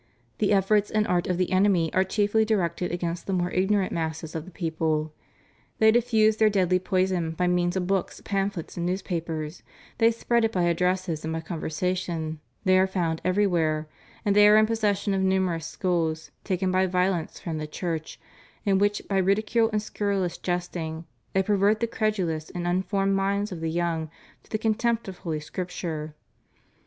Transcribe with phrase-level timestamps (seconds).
[0.39, 4.33] The efforts and arts of the enemy are chiefly directed against the more ignorant masses
[4.33, 5.13] of the people.
[5.77, 9.61] They diffuse their deadly poison by means of books, pamphlets, and newspapers;
[9.99, 13.87] they spread it by addresses and by conversation; they are found every where;
[14.25, 18.19] and they are in possession of numerous schools, taken by violence from the Church,
[18.65, 23.59] in which, by ridicule and scurrilous jesting, they pervert the credulous and unformed minds of
[23.61, 24.09] the young
[24.41, 26.15] to the contempt of Holy Scripture.